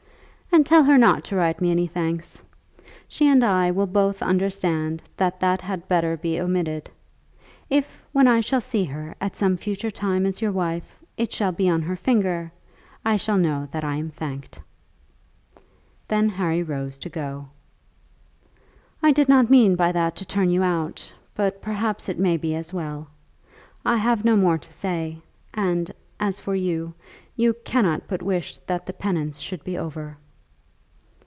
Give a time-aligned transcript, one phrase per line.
[0.53, 2.43] "And tell her not to write me any thanks.
[3.07, 6.89] She and I will both understand that that had better be omitted.
[7.69, 11.53] If, when I shall see her at some future time as your wife, it shall
[11.53, 12.51] be on her finger,
[13.05, 14.59] I shall know that I am thanked."
[16.09, 17.47] Then Harry rose to go.
[19.01, 22.55] "I did not mean by that to turn you out, but perhaps it may be
[22.55, 23.07] as well.
[23.85, 25.21] I have no more to say,
[25.53, 25.89] and
[26.19, 26.93] as for you,
[27.37, 30.17] you cannot but wish that the penance should be over."